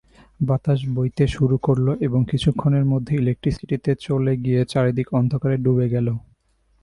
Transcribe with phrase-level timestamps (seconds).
[0.39, 3.75] বাতাস বইতে শুরু করল এবং কিছুক্ষণের মধ্যে ইলেকট্রিসিটি
[3.99, 6.07] চলে গিয়ে চারদিক অন্ধকারে ডুবে গেল।